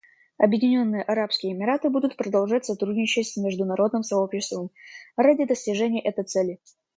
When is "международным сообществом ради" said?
3.37-5.45